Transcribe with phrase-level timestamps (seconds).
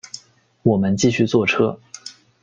[0.63, 1.79] 我们继续坐车